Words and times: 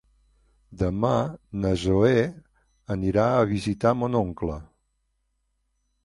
Demà 0.81 1.09
na 1.65 1.73
Zoè 1.81 2.15
anirà 2.95 3.25
a 3.33 3.43
visitar 3.51 3.91
mon 3.99 4.17
oncle. 4.21 4.57